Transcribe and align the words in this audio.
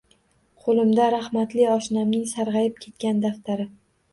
Qoʻlimga 0.63 1.09
rahmatli 1.15 1.67
oshnamning 1.73 2.25
sargʻayib 2.33 2.83
ketgan 2.87 3.25
daftari. 3.29 3.71